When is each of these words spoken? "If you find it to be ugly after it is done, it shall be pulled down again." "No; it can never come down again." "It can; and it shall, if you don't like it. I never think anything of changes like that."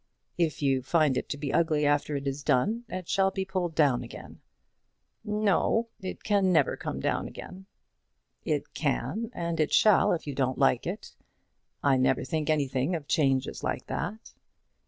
"If 0.39 0.63
you 0.63 0.81
find 0.81 1.15
it 1.15 1.29
to 1.29 1.37
be 1.37 1.53
ugly 1.53 1.85
after 1.85 2.15
it 2.15 2.25
is 2.27 2.41
done, 2.43 2.85
it 2.89 3.07
shall 3.07 3.29
be 3.29 3.45
pulled 3.45 3.75
down 3.75 4.01
again." 4.03 4.41
"No; 5.23 5.89
it 5.99 6.23
can 6.23 6.51
never 6.51 6.75
come 6.75 6.99
down 6.99 7.27
again." 7.27 7.67
"It 8.43 8.73
can; 8.73 9.29
and 9.31 9.59
it 9.59 9.71
shall, 9.71 10.11
if 10.13 10.25
you 10.25 10.33
don't 10.33 10.57
like 10.57 10.87
it. 10.87 11.13
I 11.83 11.97
never 11.97 12.23
think 12.23 12.49
anything 12.49 12.95
of 12.95 13.07
changes 13.07 13.61
like 13.63 13.85
that." 13.85 14.33